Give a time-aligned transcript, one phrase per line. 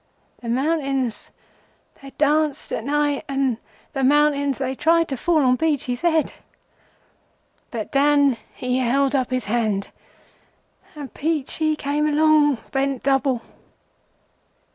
[0.41, 1.29] The mountains
[2.01, 3.57] they danced at night, and
[3.93, 6.33] the mountains they tried to fall on Peachey's head,
[7.69, 9.89] but Dan he held up his hand,
[10.95, 13.43] and Peachey came along bent double.